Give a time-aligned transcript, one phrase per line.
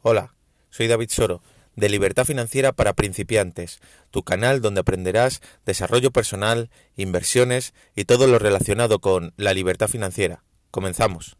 [0.00, 0.32] Hola,
[0.70, 1.42] soy David Soro,
[1.74, 3.80] de Libertad Financiera para Principiantes,
[4.12, 10.44] tu canal donde aprenderás desarrollo personal, inversiones y todo lo relacionado con la libertad financiera.
[10.70, 11.36] Comenzamos.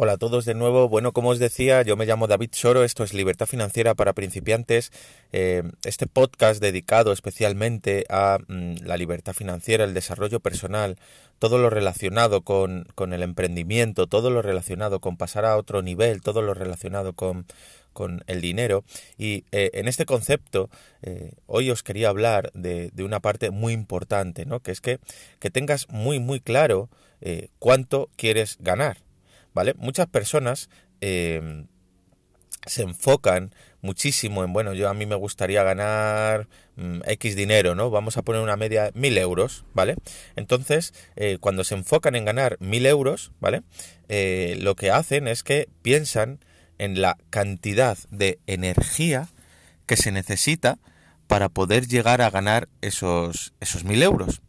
[0.00, 0.88] Hola a todos de nuevo.
[0.88, 4.92] Bueno, como os decía, yo me llamo David Soro, esto es Libertad Financiera para Principiantes,
[5.32, 10.98] eh, este podcast dedicado especialmente a mm, la libertad financiera, el desarrollo personal,
[11.40, 16.42] todo lo relacionado con, el emprendimiento, todo lo relacionado con pasar a otro nivel, todo
[16.42, 17.44] lo relacionado con,
[18.28, 18.84] el dinero.
[19.16, 20.70] Y eh, en este concepto,
[21.02, 24.60] eh, hoy os quería hablar de, de, una parte muy importante, ¿no?
[24.60, 25.00] Que es que,
[25.40, 26.88] que tengas muy, muy claro
[27.58, 28.98] cuánto quieres ganar.
[29.54, 29.74] ¿Vale?
[29.74, 30.68] Muchas personas
[31.00, 31.66] em,
[32.66, 37.90] se enfocan muchísimo en, bueno, yo a mí me gustaría ganar mm, X dinero, ¿no?
[37.90, 39.96] Vamos a poner una media, mil euros, ¿vale?
[40.36, 43.62] Entonces, eh, cuando se enfocan en ganar mil euros, ¿vale?
[44.08, 46.40] Eh, lo que hacen es que piensan
[46.78, 49.28] en la cantidad de energía
[49.86, 50.78] que se necesita
[51.26, 54.40] para poder llegar a ganar esos, esos mil euros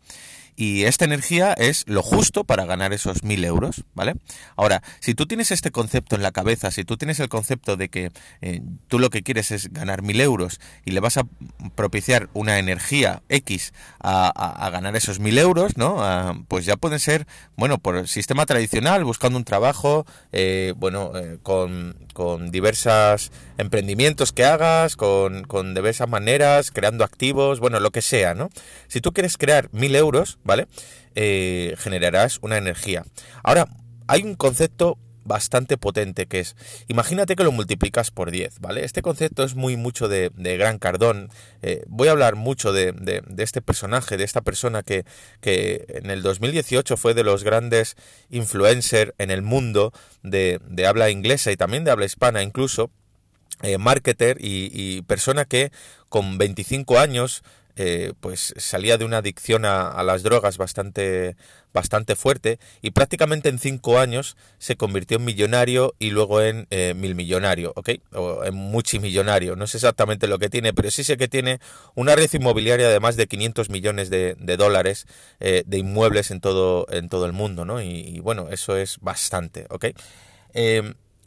[0.59, 4.15] y esta energía es lo justo para ganar esos mil euros, ¿vale?
[4.57, 7.87] Ahora, si tú tienes este concepto en la cabeza, si tú tienes el concepto de
[7.87, 11.23] que eh, tú lo que quieres es ganar mil euros y le vas a
[11.75, 13.71] propiciar una energía X
[14.01, 16.03] a, ganar esos mil euros, ¿no?
[16.03, 21.13] Ah, pues ya pueden ser, bueno, por el sistema tradicional, buscando un trabajo, eh, bueno,
[21.15, 27.91] eh, con, con diversos emprendimientos que hagas, con, con diversas maneras, creando activos, bueno, lo
[27.91, 28.49] que sea, ¿no?
[28.89, 30.67] Si tú quieres crear mil euros, ¿vale?
[31.15, 33.05] Eh, generarás una energía.
[33.41, 33.69] Ahora,
[34.07, 34.97] hay un concepto
[35.29, 36.57] bastante potente que es,
[36.89, 38.83] imagínate que lo multiplicas por 10, ¿vale?
[38.83, 41.29] Este concepto es muy mucho de, Gran Cardón.
[41.61, 42.93] Eh, voy a hablar mucho de,
[43.37, 45.05] este personaje, de esta persona que,
[45.39, 47.95] que, en el 2018 fue de los grandes
[48.29, 49.93] influencers en el mundo
[50.23, 52.91] de, habla inglesa y también de habla hispana incluso.
[53.61, 55.73] Eh, marketer y, y, persona que
[56.07, 57.43] con 25 años
[57.81, 61.37] eh, pues salía de una adicción a, las drogas bastante,
[61.73, 66.93] bastante fuerte y prácticamente en cinco años se convirtió en millonario y luego en eh,
[66.93, 67.91] mil millonario, ¿ok?
[68.11, 69.55] O en multimillonario.
[69.55, 71.61] No sé exactamente lo que tiene, pero sí sé que tiene
[71.95, 75.07] una red inmobiliaria de más de 500 millones de, dólares
[75.39, 77.81] eh, de inmuebles en todo, en todo el mundo, ¿no?
[77.81, 79.85] Y, bueno, eso es bastante, ¿ok?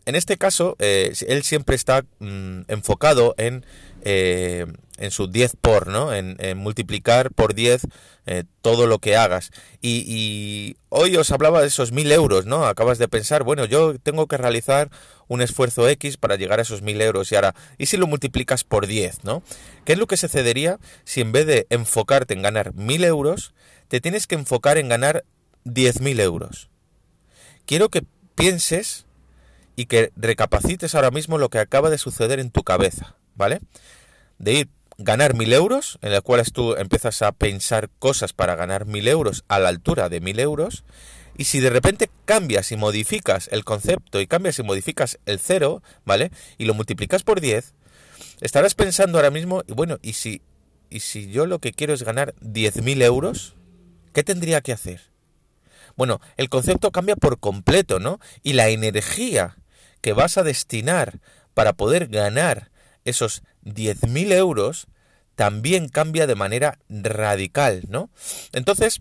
[0.06, 3.64] En este caso, él siempre está mm, enfocado en
[4.04, 4.66] eh,
[4.98, 6.12] en su 10 por, ¿no?
[6.12, 7.82] En, multiplicar por 10
[8.26, 9.50] eh, todo lo que hagas.
[9.80, 12.66] Y, hoy os hablaba de esos 1000 euros, ¿no?
[12.66, 14.90] Acabas de pensar, bueno, yo tengo que realizar
[15.28, 17.32] un esfuerzo X para llegar a esos 1000 euros.
[17.32, 19.42] Y ahora, ¿y si lo multiplicas por 10, ¿no?
[19.84, 23.54] ¿Qué es lo que sucedería si en vez de enfocarte en ganar 1000 euros,
[23.88, 25.24] te tienes que enfocar en ganar
[25.64, 26.68] 10.000 euros?
[27.66, 29.06] Quiero que pienses
[29.82, 33.16] y que recapacites ahora mismo lo que acaba de suceder en tu cabeza.
[33.34, 33.60] ¿vale?
[34.38, 38.86] De ir ganar mil euros, en las cuales tú empiezas a pensar cosas para ganar
[38.86, 40.84] mil euros a la altura de mil euros,
[41.36, 45.82] y si de repente cambias y modificas el concepto y cambias y modificas el cero,
[46.04, 46.30] ¿vale?
[46.58, 47.74] Y lo multiplicas por 10,
[48.40, 50.42] estarás pensando ahora mismo, y bueno, ¿y si,
[50.90, 53.56] y si yo lo que quiero es ganar mil euros?
[54.12, 55.00] ¿Qué tendría que hacer?
[55.96, 58.20] Bueno, el concepto cambia por completo, ¿no?
[58.42, 59.56] Y la energía
[60.02, 61.20] que vas a destinar
[61.54, 62.70] para poder ganar
[63.04, 64.86] esos 10.000 euros
[65.34, 68.10] también cambia de manera radical, ¿no?
[68.52, 69.00] Entonces,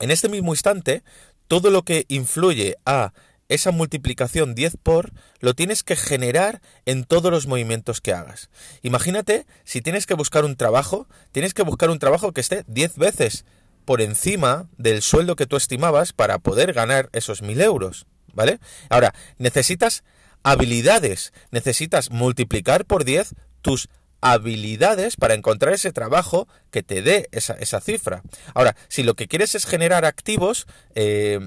[0.00, 1.02] en este mismo instante,
[1.48, 3.12] todo lo que influye a
[3.48, 8.50] esa multiplicación 10 por lo tienes que generar en todos los movimientos que hagas.
[8.82, 12.96] Imagínate si tienes que buscar un trabajo, tienes que buscar un trabajo que esté 10
[12.96, 13.44] veces
[13.84, 18.60] por encima del sueldo que tú estimabas para poder ganar esos 1000 euros, ¿vale?
[18.88, 20.04] Ahora, necesitas
[20.44, 21.32] habilidades.
[21.50, 23.88] Necesitas multiplicar por 10 tus
[24.20, 28.22] habilidades para encontrar ese trabajo que te dé esa, cifra.
[28.54, 31.40] Ahora, si lo que quieres es generar activos, eh,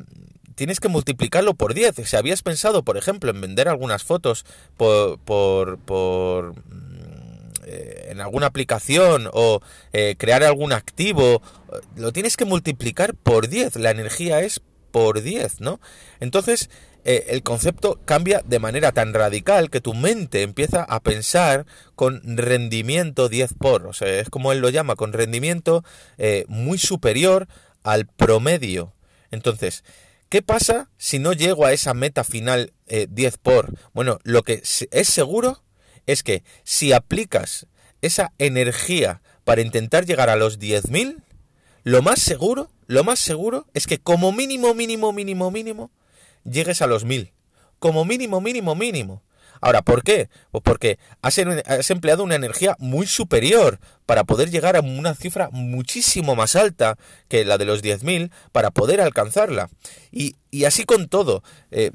[0.56, 1.96] tienes que multiplicarlo por 10.
[2.06, 6.56] Si habías pensado, por ejemplo, en vender algunas fotos por, por, por
[7.66, 9.62] eh, en alguna aplicación o
[9.94, 11.42] eh, crear algún activo,
[11.96, 13.78] lo tienes que multiplicar por 10.
[13.78, 14.62] La energía es
[14.92, 15.80] por 10, ¿no?
[16.20, 16.70] Entonces,
[17.06, 21.66] eh, el concepto cambia de manera tan radical que tu mente empieza a pensar
[21.96, 25.84] con rendimiento 10 por, o sea, es como él lo llama, con rendimiento
[26.18, 27.48] eh, muy superior
[27.84, 28.94] al promedio.
[29.32, 29.84] Entonces,
[30.28, 33.74] ¿qué pasa si no llego a esa meta final 10 eh, por?
[33.94, 35.64] Bueno, lo que es seguro
[36.06, 37.68] es que si aplicas
[38.02, 41.24] esa energía para intentar llegar a los 10.000,
[41.90, 45.92] lo más seguro, lo más seguro es que como mínimo, mínimo, mínimo, mínimo,
[46.44, 47.32] llegues a los 1.000.
[47.80, 49.24] Como mínimo, mínimo, mínimo.
[49.60, 50.30] Ahora, ¿por qué?
[50.52, 51.40] Pues porque has,
[51.90, 56.96] empleado una energía muy superior para poder llegar a una cifra muchísimo más alta
[57.28, 59.72] que la de los 10.000 para poder alcanzarla.
[60.12, 61.44] Y, así con todo.
[61.72, 61.90] Eh,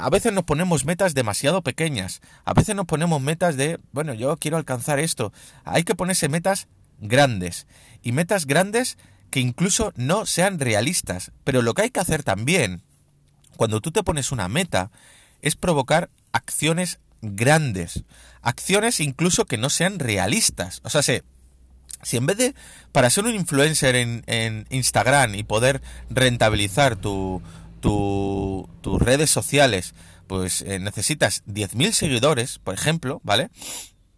[0.00, 2.22] a veces nos ponemos metas demasiado pequeñas.
[2.46, 5.34] A veces nos ponemos metas de, bueno, yo quiero alcanzar esto.
[5.64, 6.66] Hay que ponerse metas
[6.98, 7.66] grandes.
[8.02, 8.96] Y metas grandes
[9.34, 11.32] que incluso no sean realistas.
[11.42, 12.82] Pero lo que hay que hacer también,
[13.56, 14.92] cuando tú te pones una meta,
[15.42, 18.04] es provocar acciones grandes,
[18.42, 20.80] acciones incluso que no sean realistas.
[20.84, 21.20] O sea, si,
[22.04, 22.54] si en vez de,
[22.92, 27.42] para ser un influencer en, Instagram y poder rentabilizar tu,
[27.80, 29.94] tu, tus redes sociales,
[30.28, 33.50] pues eh, necesitas 10.000 seguidores, por ejemplo, ¿vale?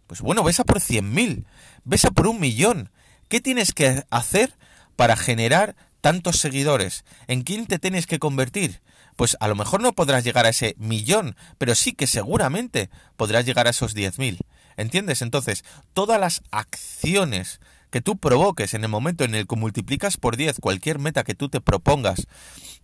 [0.05, 1.43] Pues bueno, ves a por 100.000,
[1.85, 2.91] ves a por un millón.
[3.29, 4.53] ¿Qué tienes que hacer
[4.97, 7.05] para generar tantos seguidores?
[7.27, 8.81] ¿En quién te tienes que convertir?
[9.17, 13.45] pues a lo mejor no podrás llegar a ese millón, pero sí que seguramente podrás
[13.45, 14.37] llegar a esos 10.000.
[14.77, 15.23] ¿Entiendes?
[15.23, 20.37] Entonces, todas las acciones que tú provoques en el momento en el que multiplicas por
[20.37, 22.27] 10 cualquier meta que tú te propongas,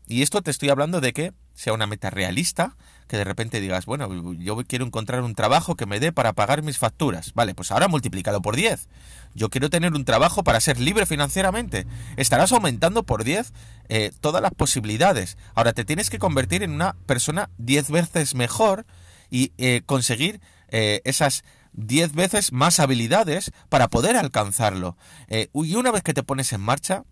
[0.07, 2.75] y esto te estoy hablando de que sea una meta realista,
[3.07, 6.61] que de repente digas, bueno, yo quiero encontrar un trabajo que me dé para pagar
[6.61, 7.33] mis facturas.
[7.33, 8.89] Vale, pues ahora multiplícalo por 10.
[9.33, 11.87] Yo quiero tener un trabajo para ser libre financieramente.
[12.17, 13.53] Estarás aumentando por 10
[13.87, 15.37] eh, todas las posibilidades.
[15.55, 18.85] Ahora te tienes que convertir en una persona 10 veces mejor
[19.29, 24.97] y eh, conseguir eh, esas 10 veces más habilidades para poder alcanzarlo.
[25.29, 27.03] y una vez que te pones en marcha,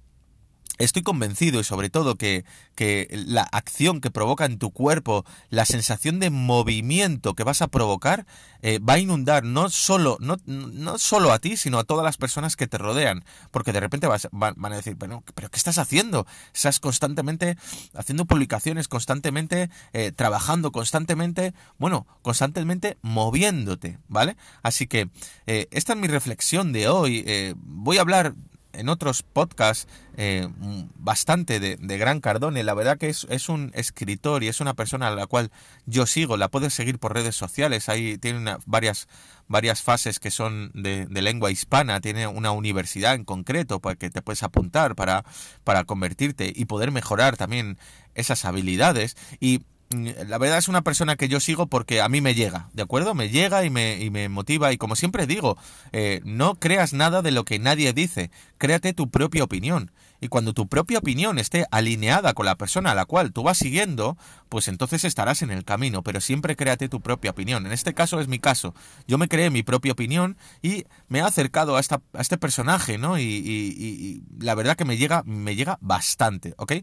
[0.77, 2.45] Estoy convencido y sobre todo que,
[2.75, 7.67] que, la acción que provoca en tu cuerpo, la sensación de movimiento que vas a
[7.67, 8.25] provocar,
[8.61, 12.17] eh, va a inundar no solo, no, no solo a ti, sino a todas las
[12.17, 13.23] personas que te rodean.
[13.51, 16.25] Porque de repente vas, van, a decir, pero, pero ¿qué estás haciendo?
[16.53, 17.57] Estás constantemente
[17.93, 24.35] haciendo publicaciones, constantemente eh, trabajando, constantemente, bueno, constantemente moviéndote, ¿vale?
[24.63, 25.09] Así que
[25.47, 27.55] eh, esta es mi reflexión de hoy.
[27.55, 28.33] voy a hablar
[28.73, 29.87] en otros podcasts
[30.17, 30.47] eh,
[30.95, 32.63] bastante de, Gran Cardone.
[32.63, 35.51] La verdad que es, es, un escritor y es una persona a la cual
[35.85, 36.37] yo sigo.
[36.37, 37.89] La puedes seguir por redes sociales.
[37.89, 39.07] Ahí tiene varias,
[39.47, 42.01] varias fases que son de, lengua hispana.
[42.01, 45.23] Tiene una universidad en concreto para que te puedes apuntar para,
[45.63, 47.77] para convertirte y poder mejorar también
[48.15, 49.15] esas habilidades.
[49.39, 52.83] Y la verdad es una persona que yo sigo porque a mí me llega, ¿de
[52.83, 53.13] acuerdo?
[53.13, 55.57] Me llega y me, y me motiva y como siempre digo,
[55.91, 59.91] eh, no creas nada de lo que nadie dice, créate tu propia opinión.
[60.23, 63.57] Y cuando tu propia opinión esté alineada con la persona a la cual tú vas
[63.57, 64.17] siguiendo,
[64.49, 67.65] pues entonces estarás en el camino, pero siempre créate tu propia opinión.
[67.65, 68.75] En este caso es mi caso.
[69.07, 72.99] Yo me creé mi propia opinión y me he acercado a, esta, a este personaje,
[72.99, 73.17] ¿no?
[73.17, 76.73] Y, y, y, la verdad que me llega, me llega bastante, ¿ok?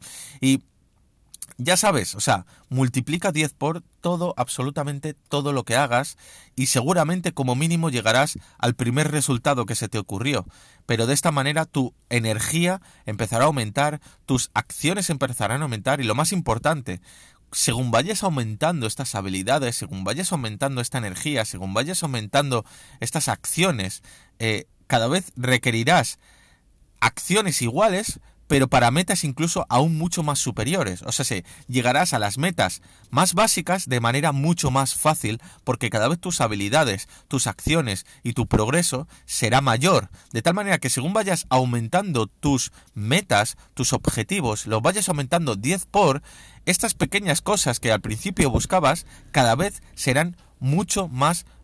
[0.41, 0.65] Y
[1.57, 6.17] ya sabes, o sea, multiplica 10 por todo, absolutamente todo lo que hagas
[6.55, 10.47] y seguramente como mínimo llegarás al primer resultado que se te ocurrió.
[10.87, 16.05] Pero de esta manera tu energía empezará a aumentar, tus acciones empezarán a aumentar y
[16.05, 17.01] lo más importante,
[17.51, 22.65] según vayas aumentando estas habilidades, según vayas aumentando esta energía, según vayas aumentando
[23.01, 24.03] estas acciones,
[24.39, 26.19] eh, cada vez requerirás
[27.01, 31.03] acciones iguales, pero para metas incluso aún mucho más superiores.
[31.03, 35.91] O sea, se, llegarás a las metas más básicas de manera mucho más fácil porque
[35.91, 40.11] cada vez tus habilidades, tus acciones y tu progreso será mayor.
[40.33, 45.87] De tal manera que según vayas aumentando tus metas, tus objetivos, los vayas aumentando 10
[45.87, 46.23] por,
[46.67, 51.58] estas pequeñas cosas que al principio buscabas cada vez serán mucho más fáciles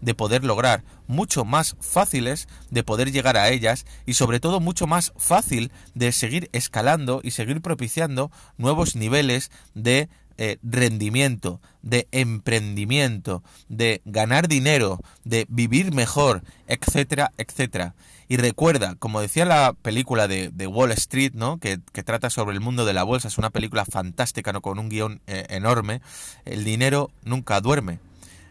[0.00, 4.86] de poder lograr, mucho más fáciles de poder llegar a ellas y sobre todo mucho
[4.86, 13.42] más fácil de seguir escalando y seguir propiciando nuevos niveles de eh, rendimiento, de emprendimiento,
[13.68, 17.94] de ganar dinero, de vivir mejor, etcétera, etcétera.
[18.28, 21.58] Y recuerda, como decía la película de, Wall Street, ¿no?
[21.58, 24.62] Que, trata sobre el mundo de la bolsa, es una película fantástica, ¿no?
[24.62, 26.00] Con un guion eh, enorme,
[26.46, 27.98] el dinero nunca duerme.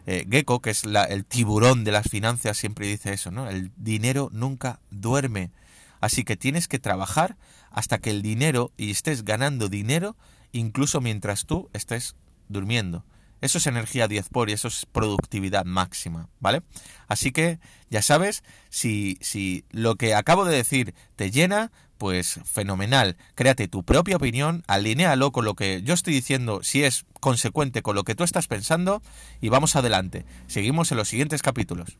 [0.06, 3.48] Eh, Gecko, que es el tiburón de las finanzas, siempre dice eso, ¿no?
[3.48, 5.50] El dinero nunca duerme.
[6.00, 7.36] Así que tienes que trabajar
[7.70, 10.16] hasta que el dinero y estés ganando dinero
[10.52, 12.16] incluso mientras tú estés
[12.48, 13.04] durmiendo.
[13.42, 16.62] Eso es energía 10 por y eso es productividad máxima, ¿vale?
[17.08, 17.58] Así que
[17.90, 23.16] ya sabes, si, si lo que acabo de decir te llena, pues fenomenal.
[23.34, 27.94] Créate tu propia opinión, alinéalo con lo que yo estoy diciendo, si es consecuente con
[27.94, 29.02] lo que tú estás pensando,
[29.40, 30.24] y vamos adelante.
[30.46, 31.98] Seguimos en los siguientes capítulos.